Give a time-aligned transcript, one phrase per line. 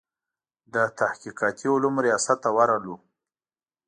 [0.73, 2.95] د تحقیقاتي علومو ریاست ته ورغلو.